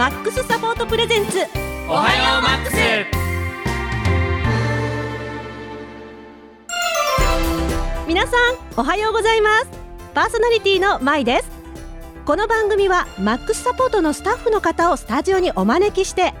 [0.00, 1.40] マックスサポートプレゼンツ。
[1.86, 2.76] おはようマックス
[8.08, 9.68] 皆さんおはようございます。
[10.14, 11.50] パーソナリティのまいです。
[12.24, 16.32] この番組はマックスサポートのスタッフの方をスタジオにお招きして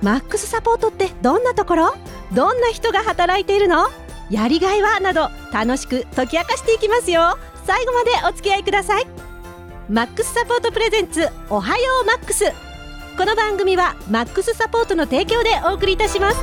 [0.00, 1.94] マックスサポートってどんなところ？
[2.32, 3.88] どんな人が働いているの？
[4.30, 5.00] やりがいは？
[5.00, 7.36] など楽しく解き明かしていきますよ。
[7.66, 9.08] 最後までお付き合いください。
[9.88, 12.44] マックスサポートプレゼンツおはようマックス
[13.18, 16.36] この番組はマックスサポートの提供でお送りいたします。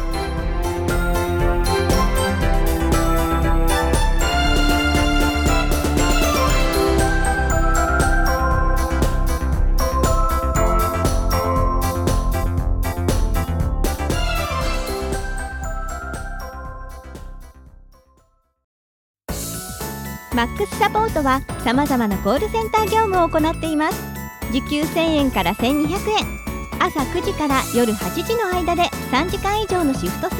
[20.35, 24.03] マックスサポートは様々なコールセンター業務を行っています。
[24.51, 26.44] 時給1000円から1200円。
[26.85, 30.35] 朝9時から夜8時の間で3時間以上のシフト制。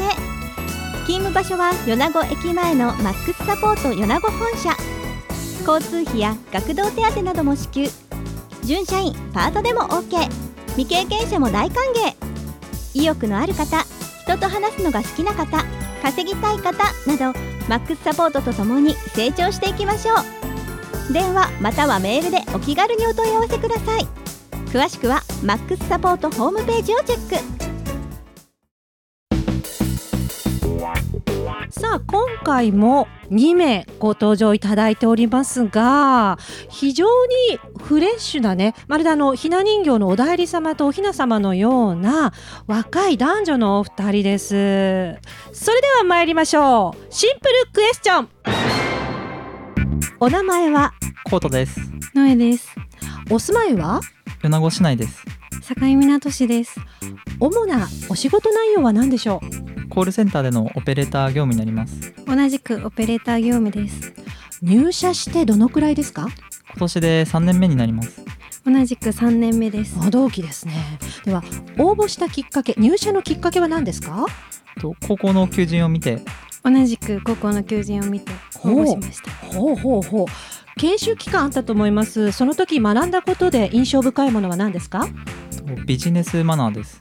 [1.07, 4.77] 勤務場所は米子駅前のマックスサポート米子本社。
[5.67, 7.87] 交通費や学童手当なども支給。
[8.63, 10.29] 準社員パートでも OK
[10.77, 12.13] 未経験者も大歓迎。
[12.93, 13.83] 意欲のある方
[14.25, 15.65] 人と話すのが好きな方
[16.03, 16.71] 稼ぎたい方
[17.07, 20.13] などマックスサポートとともに成長していきましょ
[21.09, 21.11] う。
[21.11, 24.24] 電話またはメールでお気軽にお問い合わせください。
[24.75, 27.35] 詳しくはマックスサポートホームページをチェック。
[31.69, 36.37] さあ今回も2名ご登場いただいておりますが
[36.69, 42.33] 非常にフレッシュなねまるであのひな人形のお内裏様とおひな様のような
[42.67, 44.49] 若い男女のお二人です。
[44.49, 47.05] それでは参りましょう。
[47.09, 48.29] シンプルクエスチョン。
[50.19, 50.93] お名前は？
[51.29, 51.79] コートです。
[52.13, 52.75] ノエです。
[53.31, 54.01] お住まいは？
[54.45, 55.25] 米子市内です。
[55.73, 56.79] 境港市です。
[57.39, 59.89] 主なお仕事内容は何でしょう？
[59.89, 62.13] コールセンターでのオペレーター業務になります。
[62.27, 64.13] 同じくオペレーター業務です。
[64.61, 66.27] 入社してどのくらいですか？
[66.69, 68.23] 今年で3年目になります。
[68.63, 69.97] 同じく3年目です。
[69.99, 70.73] あ同期ですね。
[71.23, 71.43] では
[71.79, 74.27] 応募したきっかけ入社のきっかけは何ですか？
[74.79, 76.21] と高校の求人を見て。
[76.63, 78.31] 同じく高校の求人を見て
[78.63, 79.31] 応募しました。
[79.57, 80.25] ほうほうほう
[80.77, 82.33] 研修期間あったと思います。
[82.33, 85.07] その時学んだことで印象深いものは何ですか？
[85.65, 86.99] とビジネスマナーです。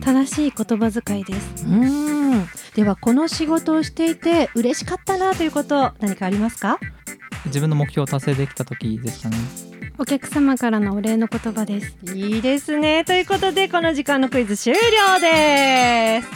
[0.00, 1.66] 正しい言葉遣いです。
[1.66, 2.48] うーん。
[2.74, 6.78] ではこの仕事をしていて嬉しかったなということ何かありますか？
[7.46, 9.36] 自分の目標を達成できた時でしたね。
[9.98, 11.94] お客様からのお礼の言葉です。
[12.14, 13.04] いいですね。
[13.04, 14.78] ということでこの時間のクイズ終了
[15.20, 16.28] です。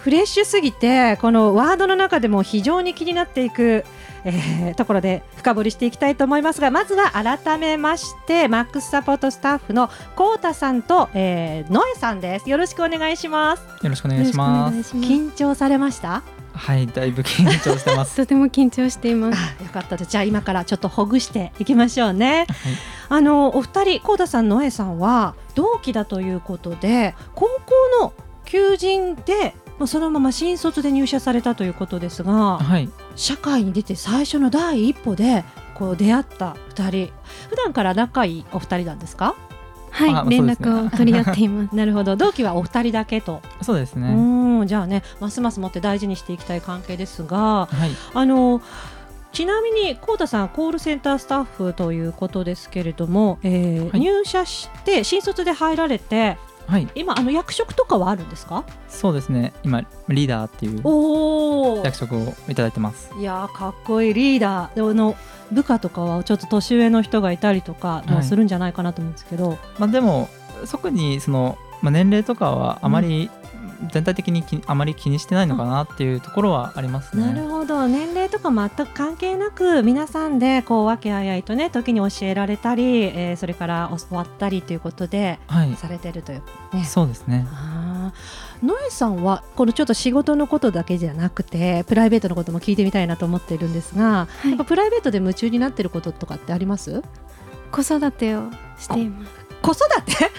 [0.00, 3.86] フレッシュすぎてこのワードの中でも非常に気になっていく、
[4.24, 12.48] えーところで深掘りしていきたいと思いますがまずは改めましてマックスサポートスタッフのコウタさんと、えー、ノエさんです。
[12.48, 13.62] よろしくお願いします。
[13.82, 14.96] よろしくお願いします。
[14.96, 16.22] 緊張されました？
[16.52, 18.12] はいだいぶ緊張してまます。
[18.12, 18.16] す。
[18.16, 19.38] とても緊張しています。
[19.60, 22.46] あよかったじゃあ今からちょっとほぐしていきましょうね。
[22.48, 22.72] はい。
[23.08, 28.12] あのお二人コウタさんノエさんは同期だということで高校の
[28.44, 35.44] 求人でまあそのまま新卒で入社されたということですがはい社会に出て最初の第一歩で
[35.74, 37.12] こう出会った二人。
[37.50, 39.34] 普段から仲いいお二人なんですか？
[39.90, 40.38] はい、ね。
[40.38, 41.74] 絡を取り合っています。
[41.76, 42.16] なるほど。
[42.16, 44.08] 同期はお二人だけと、うそうですね。
[44.08, 47.90] ーんじゃあねますますもって大事にしていきたい関係ですがはい。
[48.14, 48.60] あの
[49.32, 54.00] ちなみにコウタさんコールセンタースタッフということですけれども、えーはい。
[54.00, 56.88] 入社して新卒で入られてはい。
[56.94, 58.64] 今あの役職とかはあるんですか？
[58.88, 59.52] そうですね。
[59.62, 63.10] 今リーダーっていうお役職をいただいてます。
[63.18, 64.14] いやーかっこいい。
[64.14, 64.74] リーダー。
[64.74, 65.16] であの
[65.52, 70.28] 部下とかはちょっと年上の人がいたりとかもするんじゃないかなと思うんですけど、まあでも
[70.70, 73.30] 特にその、まあ、年齢とかはあまり、
[73.92, 77.26] 全体的にきあまり気にしてないのかなっていうところはありますね。
[77.26, 77.88] なるほど。
[77.88, 86.42] 年齢とか全く関係なく皆さんでこう和気あいあいとね時に教えられたり、えーそれから教わったりということではい、されてるという
[86.72, 86.84] ね。
[86.84, 87.46] そうですね。
[88.62, 94.48] ノエさんはこのちょっと仕事のことだけじゃなくてプライベートのことも聞いてみたいなと思ってるんですが、はい。
[94.50, 97.02] やっぱプライベートで夢中になってることとかってあります？
[97.70, 99.32] 子育てをしています。
[99.60, 100.30] 子育て？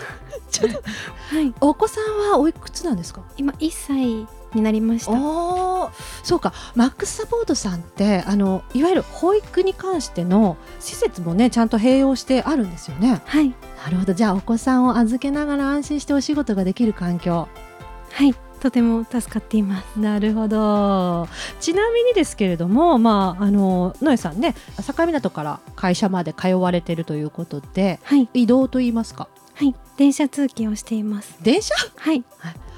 [0.50, 3.22] ちょっとはい、お子さんはおいくつなんですか？
[3.38, 5.12] 今1歳になりました。
[6.24, 6.54] そうか。
[6.76, 13.22] マックスサポートさんってあのいわゆる保育に関しての施設もねちゃんと併用してあるんですよね。
[13.26, 14.14] はい、なるほど。
[14.14, 17.50] じゃあお子さんを預けながら安心してお仕事ができる環境。
[18.14, 20.00] はい、とても助かっています。
[20.00, 21.28] なるほど。
[21.60, 31.38] ちなみにですけれどもまああの野江さんね境港から会社まで通われてるということではい、移動といいますかはい電車通勤をしています。
[31.42, 31.74] 電車？
[31.96, 32.24] はい。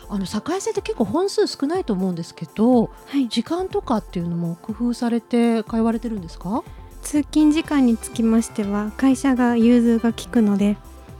[0.09, 3.27] あの境線って結構本数少ないと思うんですけどはい。
[3.27, 6.63] 時間とかっていうのも工夫されて通われてるんですか？
[7.01, 10.77] 通勤時間につきましては会社が融通が利くので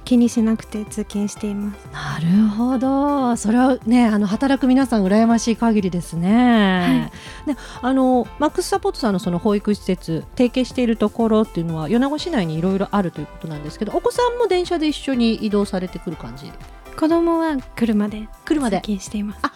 [0.08, 1.86] 気にしなくて通勤しています。
[1.92, 3.36] なるほど。
[3.36, 7.12] それはねあの働く皆さん羨ましい限りですね、
[7.46, 16.50] であのマックスサポートさんのその保育施設提携しているところっていうのは米子市内にいろいろあるということなんですけどお子さんも電車で一緒に移動されてくる感じ？
[16.98, 18.78] 子供は車で車で？
[18.78, 19.40] 通勤しています。
[19.42, 19.52] あ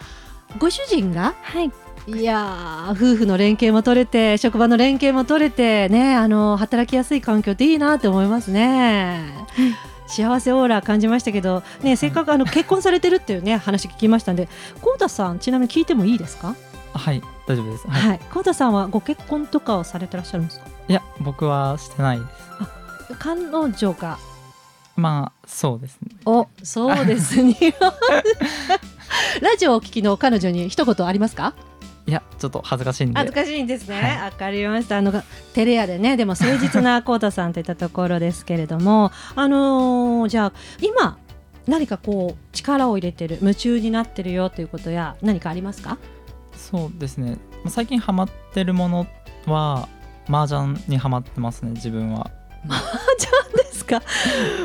[0.58, 1.34] ご主人が？
[1.40, 1.72] はい。
[2.08, 9.32] いやー夫婦の連携も取れて職場の連携も取れてねあの働きやすい環境っていいなって思いますね。
[10.12, 14.48] 幸せオーラ感じましたけど、ね、せっかくあの結婚されてるっていうね話聞きましたんで、
[14.80, 16.54] コウタさんちなみに聞いてもいいですか？
[16.94, 20.66] はい大丈夫です、はいはい、コウタさんはご結婚とかをされてらっしゃるんですか？
[20.88, 24.18] いや僕はしてないです彼女が、
[24.96, 27.56] まあそうですねお、そうですね。
[29.40, 31.54] ラジオをお聞きの彼女に一言ありますか？
[32.12, 33.98] いやちょっと恥ずかしいんで恥ずかしいんですね。
[33.98, 34.98] はいわ、かりました。
[34.98, 35.22] あの
[35.54, 41.16] テレアでね、でも誠実なコウタさんといったところですけれども、あのーじゃあ今
[41.66, 45.96] 何かこう力を入れてる、夢中になってるよということや何かありますか？
[46.54, 49.06] そうですねまあ最近ハマってるもの
[49.46, 49.88] は
[50.28, 52.30] 麻雀にハマってますね自分は
[53.56, 54.02] ですか？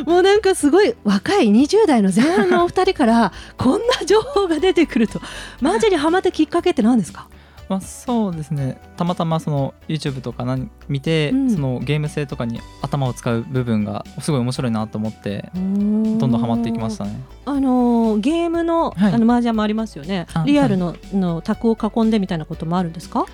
[0.05, 5.21] もうなんかすごい若い20代の前半のお二人からこんな情報が出てくると、
[5.61, 7.29] マージャにハマったきっかけって何ですか？
[7.69, 8.79] まあそうですね。
[8.95, 11.51] たまたまその YouTube とか何見て、うん。
[11.51, 17.21] そのゲーム性とかに頭を使う部分がすごい面白いなと思ってどどんどんハマっていきましたね。
[17.45, 19.13] あのーゲームの、はい。
[19.13, 20.27] あの麻雀もありますよね。
[20.33, 20.43] あ。
[20.45, 23.25] リアルの、の卓を囲んでみたいなこともあるんですか？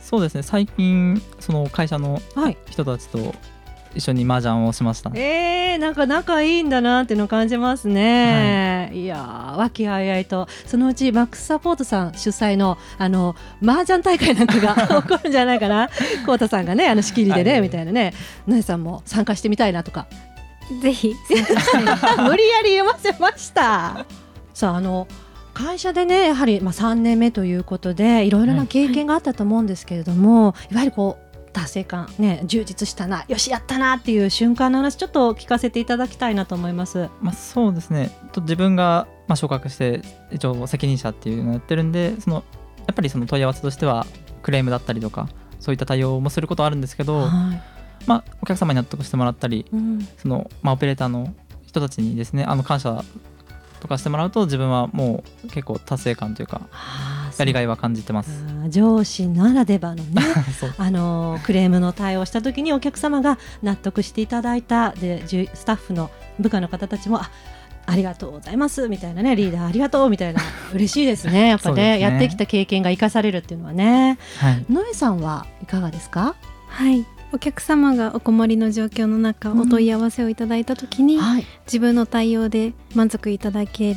[0.00, 0.42] そうですね。
[0.42, 2.56] 最近その会社のはい。
[2.70, 3.34] 人たちと
[3.94, 8.90] 一緒に麻雀をしましたえー、なんか仲いいんだなっていうのを感じますね。
[8.94, 15.88] い、やー和気あいあいとそのうちマックスサポートさん主催のあの麻雀大会なんかが 起こるんじゃないかな。
[16.26, 18.14] コウタさんがねあの仕切りでね、はいみたいなね。
[18.46, 20.06] なえさんも参加してみたいなとか。
[20.80, 24.06] ぜひ 無理やり読ませました。
[24.54, 25.06] さああの
[25.54, 31.21] 会社でねやはりまあ3年目ということでいろいろな経験があったと思うんですけれども、い、わゆるこう
[31.52, 37.08] 達成感ね充実したなよしやったなっていう瞬間の話ちょっと聞かせていただきたいなと思います。
[37.20, 38.10] まあ、そうですね。
[38.32, 42.36] と自分がまあ昇格して一応責任者っていうのをやってるんでその
[42.78, 44.06] やっぱりその問い合わせとしては
[44.42, 45.28] クレームだったりとか
[45.60, 47.62] そういった対応もすることはあるんですけど、はい。
[48.06, 50.08] まあ、お客様に納得してもらったりうん。
[50.18, 51.34] その、まあ、オペレーターの
[51.66, 53.04] 人たちにですねあの感謝
[53.80, 58.30] とかしてもらうと自分はもう結構達成感というかあーやりがいは感じてます。
[58.68, 60.22] 上司ならではのね
[60.78, 67.30] あのクレームの対応した時にお客様が納得していただいたでじゅスタッフの部下の方たちもあ
[67.86, 70.40] ありがとうございますみたいなねリーダーありがとうみたいな
[70.72, 71.94] 嬉しいですねやっぱね。
[71.96, 72.00] ね。
[72.00, 74.18] やってきた経験が生かされるっていうのはね。
[74.38, 76.34] はい、野江さんはいかがですか？
[76.68, 77.04] はい。
[77.34, 81.46] お客様がお困りの状況の中、うんお問い合わせをいただいた時にはい。
[81.66, 83.96] 自分の対応で満足いただけ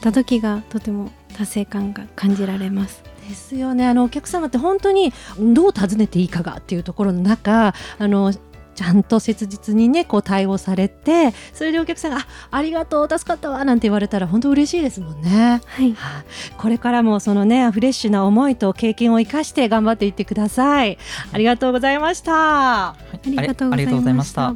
[0.00, 3.02] た時がとても達成感が感じられます。
[3.28, 3.86] ですよね。
[3.86, 8.32] あのお客様って本当にどう尋ねていいかがっていうところの中あの
[8.74, 15.60] ちゃんと切実にねこう対応されてそれでお客さんがあありがとう助かったわなんて言われたら本当嬉しいですもんね。
[15.66, 15.92] はい。
[15.94, 16.24] はい
[16.56, 20.98] これからもそのねフレッシュな思いと経験を生かして頑張っていってください。
[21.32, 22.32] ありがとうございました。
[22.32, 23.36] はい。
[23.38, 24.54] ありがとうございました。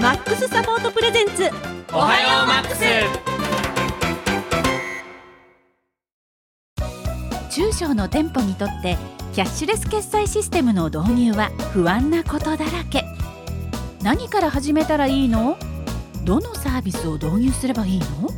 [0.00, 1.50] マックスサポートプレゼンツ。
[1.92, 3.35] おはようマックス
[7.56, 8.98] 中小の店舗にとって
[9.32, 13.02] キャッシュレス決済システムの導入は不安なことだらけ。
[14.02, 15.56] 何から始めたらいいの？
[16.26, 18.28] どのサービスを導入すればいいの？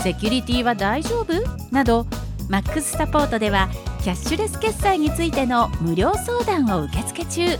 [0.00, 1.32] セキュリティは大丈夫？
[1.72, 2.06] など
[2.48, 3.68] マックスサポートでは
[4.04, 7.58] キャッシュレス決済についての無料相談を受付中。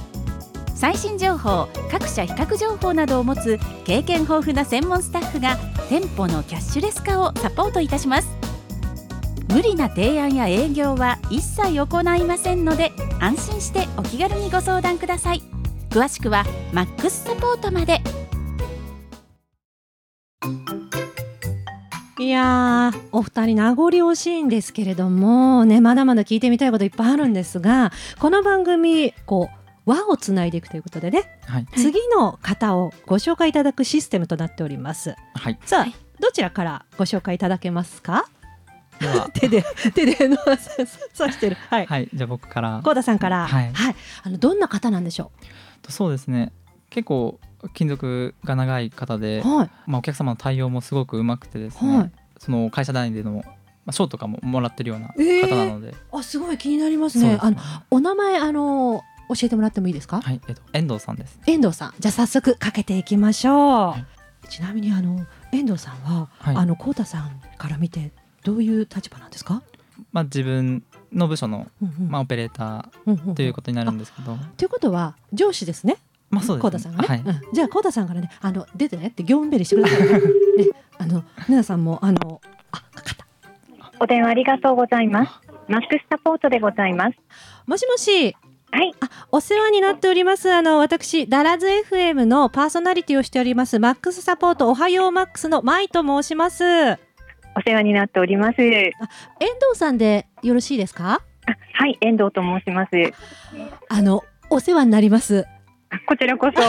[0.76, 5.57] 最新情報各社比較情報などを持つ経験豊富な専門スタッフが
[5.88, 8.28] 店舗のキャッシュレス化をサポートいたします。
[9.48, 15.42] 無理な提案や営業は一切行いませんので安心してお気軽にご相談ください。
[15.90, 18.00] 詳しくはマックスサポートまで。
[22.18, 29.48] いやーお二人名残惜しいんですけれどもねまだまだ聞いてみたいこといっぱいあるんですがこの番組こ
[29.86, 31.66] う輪をつないでいくということでねはい。
[31.76, 35.14] 次の方をご紹介いただくシステムとなっております。
[35.34, 38.24] はい、さあ、はいどちらからご紹介いただけますか？
[39.00, 39.28] では。
[39.34, 40.56] 手で手でのさ
[41.12, 41.56] さしてる。
[41.70, 41.86] はい。
[41.86, 42.08] はい。
[42.12, 42.80] じゃあ僕から。
[42.82, 43.46] 高田さんから。
[43.46, 43.72] はい。
[44.22, 45.32] あのどんな方なんでしょ
[45.82, 46.52] とそうですね。
[46.90, 47.40] 結構
[47.74, 49.70] 勤続が長い方で、はい。
[49.86, 52.12] まあ、お客様の対応もすごくうまくてですね、はい。
[52.38, 53.42] その会社内での、ま
[53.88, 57.56] あ、賞とかももらってるようなえー方なので、あすごい気になりますそうですねね。
[57.58, 60.40] あのお名前あの教えてもらってもいいですか、はい。
[60.48, 61.38] えっと、遠藤さんです。
[61.46, 61.94] 遠藤さん。
[61.98, 63.56] じゃあ早速かけていきましょう、
[63.90, 63.96] は
[64.44, 64.48] い。
[64.48, 66.56] ちなみにあの遠藤さんは、はい。
[66.56, 68.12] あのこうたさんから見て
[68.46, 69.60] どういう立場なんですか、
[70.12, 71.66] まあ、自分の部署の、
[72.08, 75.96] まあ、オペレーターということになるんですけど、ということは上司ですね？
[76.30, 77.32] まあそうこうたさんがね、ですね。
[77.32, 77.42] はい。
[77.44, 77.54] うん。
[77.54, 79.98] じゃあこうたさんからねあの出てねって業務メールしてください。
[80.06, 80.20] ねね
[80.98, 83.26] あの皆さんもあのあかかった。
[83.98, 85.32] お電話ありがとうございます。
[85.68, 87.16] マックスサポートでございます。
[87.66, 88.36] もしもし。
[88.72, 90.52] はい、あお世話になっております。
[90.52, 96.64] あの私ダラズ FM のパーソナリティをしておりますマックスサポートおはようマックスのマイと申します。
[96.64, 96.98] 遠
[97.56, 98.56] お世話になっております。
[98.60, 98.92] 藤
[99.75, 101.22] さんでよろしいですか？
[101.46, 102.90] あはい、遠藤と申します。
[103.88, 105.46] あのお世話になります
[106.07, 106.62] こちらこそ。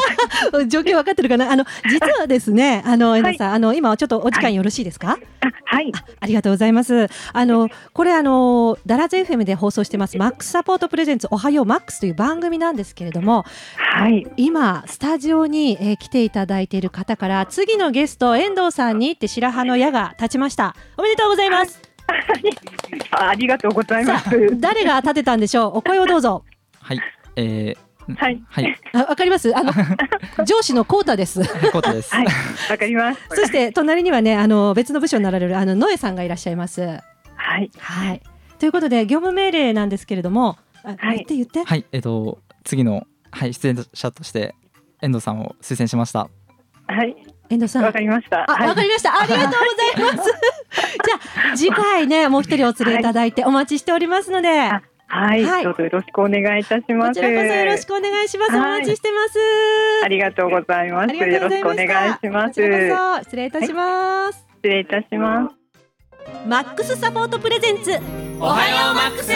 [0.68, 1.50] 状況分かってるかな？
[1.50, 7.08] あの実はですねあの遠藤さん、あの今ちょっとお時間よろしいですか、あはい、あありがとうございます。
[7.32, 13.44] あのこれあのダラズ FM で放送してますマックスサポートプレゼンツおはようマックスという番組なんですけれども、
[13.76, 20.76] はい、今スタジオに、えー来ていただいている方から次のゲスト遠藤さんにって白羽の矢が立ちました。
[20.96, 21.82] おめでとうございます。
[23.10, 24.36] あありがとうございまさす。
[24.36, 25.78] あ誰が立てたんでしょう？
[25.78, 26.44] お声をどうぞ。
[26.80, 27.00] はい、
[27.36, 27.78] えー、
[28.16, 29.54] はい、はい、あわかります？
[29.56, 29.72] あの
[30.46, 31.40] 上司のコータです。
[31.70, 32.14] コートです。
[32.14, 32.26] はい、
[32.70, 33.20] わかります。
[33.34, 36.80] そして隣にはねあの別の部署になられるあのノエさんがいらっしゃいます。
[36.82, 38.22] はい、はい。
[38.58, 41.64] ということで業務命令なんですけれども、あはい言って言って。
[41.64, 44.54] はい、えっと、次の、はい、出演者として、
[45.00, 46.28] 遠藤さんを推薦しました。
[46.86, 47.14] はい、
[47.50, 47.84] 遠藤さん。
[47.84, 48.50] わかりました。
[48.50, 49.20] あ、はいわかりました。
[49.20, 50.30] ありがとうございます。
[50.72, 57.08] じゃあ次回ねもう一人お連れいただいてお待ちしておりますので、あはい、はいどうぞよろしくお願いいたします。
[57.08, 58.56] こちらこそよろしくお願いします。
[58.56, 59.38] おはい待ちしてます。
[60.04, 61.14] ありがとうございます。
[61.14, 61.74] よろしくお。
[61.74, 62.54] 願いします。
[63.24, 64.46] 失礼いたします。
[64.56, 65.58] 失礼いたします。
[66.46, 67.98] マックスサポートプレゼンツ
[68.40, 69.32] おはようマックス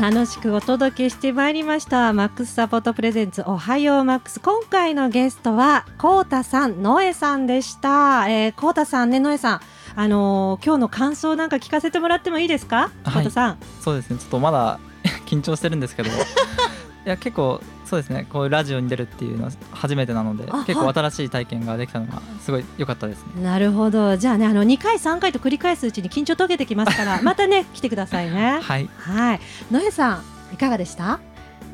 [0.00, 9.60] 楽しくお届けしてまいりましたマックスサポートプレゼンツおはようマックス今回のゲストはコウタさんノエさんでした、えー、コウタさんねノエさん
[10.00, 12.90] あのー今日の感想なんか聞かせてもらってもいいですか？
[13.02, 13.30] はい。
[13.32, 13.56] さん。
[13.80, 14.78] そうですね、ちょっとまだ
[15.26, 16.12] 緊張してるんですけど、 い
[17.04, 23.42] や、結構、そうですね、こういうラジオに出るっていうのは初めてなのであ、結構新しい体験ができたのが、すごい良かったですね。
[23.42, 24.16] なるほど。
[24.16, 28.60] じゃあねあの2回3回と繰り返すうちに緊張解けてきますから またね来てくださいね。
[28.62, 29.40] はい、はい。
[29.72, 30.20] ノエさ
[30.52, 31.18] んいかがでした？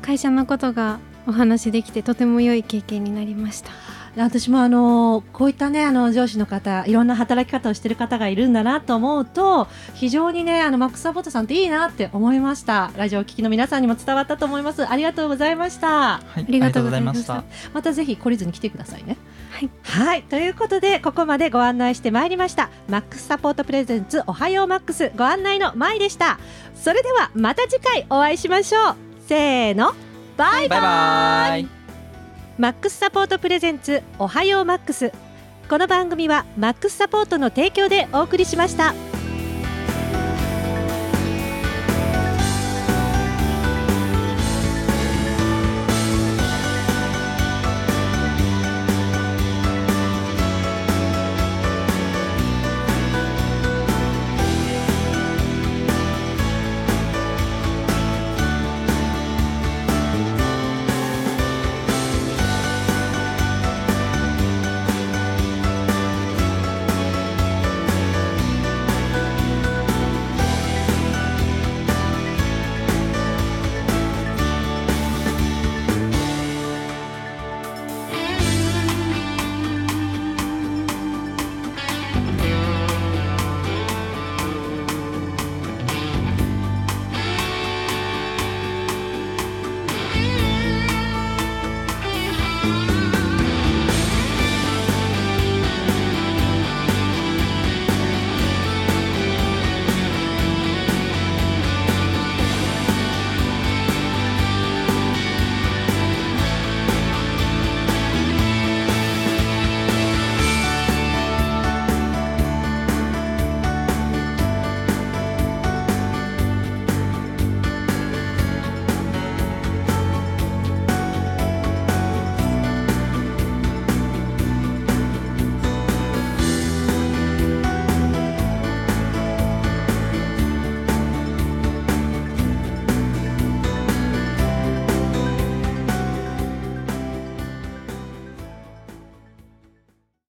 [0.01, 3.71] 会社のことがお話できてとても良い経験になりました
[4.23, 12.91] 私もあのこういったねあの上司の方いろんな働き方をしてる方がいるんだなと思うと非常にねあのマックスサポートさんっていいなって思いました。
[12.95, 14.87] ラジオをお聞きの皆さんにも伝わったと思います。
[14.87, 15.87] ありがとうございました。
[15.87, 17.43] はい、ありがとうございまりしたま
[17.73, 19.17] またぜひ懲りずに来てくださいね。
[19.51, 19.69] はい。
[19.83, 22.69] はいということでここまでご案内してまいりました。
[22.89, 25.11] マックスサポートプレゼンツおはようマックス。
[25.17, 26.39] ご案内のまいでした。
[26.75, 28.95] それではまた次回お会いしましょう。
[29.27, 29.93] せーの。
[30.37, 30.81] バイバイ。
[30.81, 31.74] バイバイ。
[32.57, 35.11] マックスサポートプレゼンツおはようマックス
[35.69, 39.14] この番組はマックスサポートの提供でお送りしました。